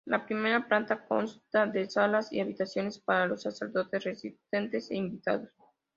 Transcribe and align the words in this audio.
La 0.05 0.25
primera 0.25 0.67
planta 0.67 1.05
consta 1.05 1.67
de 1.67 1.87
salas 1.87 2.33
y 2.33 2.39
habitaciones 2.41 2.97
para 2.97 3.27
los 3.27 3.43
sacerdotes 3.43 4.03
residentes 4.03 4.89
e 4.89 4.95
invitados. 4.95 5.49